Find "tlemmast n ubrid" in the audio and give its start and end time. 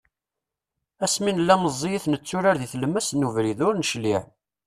2.73-3.59